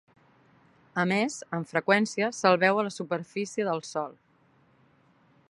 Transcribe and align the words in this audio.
A 1.03 1.03
més 1.11 1.35
amb 1.57 1.69
freqüència 1.73 2.31
se'l 2.39 2.59
veu 2.65 2.81
a 2.81 2.87
la 2.89 2.95
superfície 2.97 3.69
del 3.69 3.85
sòl. 3.93 4.19